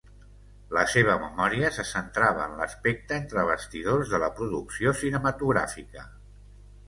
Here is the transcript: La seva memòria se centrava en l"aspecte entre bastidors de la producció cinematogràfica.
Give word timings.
La 0.75 0.83
seva 0.91 1.17
memòria 1.23 1.69
se 1.75 1.83
centrava 1.89 2.41
en 2.47 2.55
l"aspecte 2.55 3.15
entre 3.21 3.45
bastidors 3.51 4.13
de 4.15 4.21
la 4.25 4.31
producció 4.39 4.97
cinematogràfica. 5.03 6.07